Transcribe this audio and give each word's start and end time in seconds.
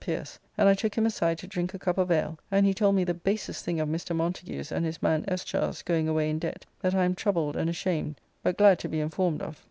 Pierce, 0.03 0.39
and 0.57 0.67
I 0.67 0.73
took 0.73 0.95
him 0.95 1.05
aside 1.05 1.37
to 1.37 1.45
drink 1.47 1.75
a 1.75 1.77
cup 1.77 1.99
of 1.99 2.09
ale, 2.09 2.39
and 2.49 2.65
he 2.65 2.73
told 2.73 2.95
me 2.95 3.03
the 3.03 3.13
basest 3.13 3.63
thing 3.63 3.79
of 3.79 3.87
Mr. 3.87 4.15
Montagu's 4.15 4.71
and 4.71 4.83
his 4.83 4.99
man 5.03 5.23
Eschar's 5.27 5.83
going 5.83 6.07
away 6.07 6.27
in 6.27 6.39
debt, 6.39 6.65
that 6.79 6.95
I 6.95 7.03
am 7.03 7.13
troubled 7.13 7.55
and 7.55 7.69
ashamed, 7.69 8.19
but 8.41 8.57
glad 8.57 8.79
to 8.79 8.89
be 8.89 8.99
informed 8.99 9.43
of. 9.43 9.59